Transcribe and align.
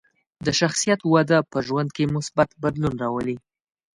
د 0.45 0.47
شخصیت 0.59 0.99
وده 1.13 1.39
په 1.51 1.57
ژوند 1.67 1.89
کې 1.95 2.11
مثبت 2.15 2.49
بدلون 2.63 2.93
راولي. 3.03 3.37